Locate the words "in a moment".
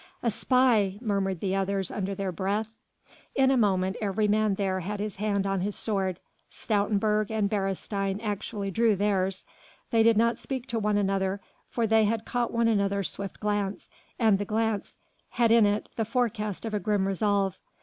3.35-3.97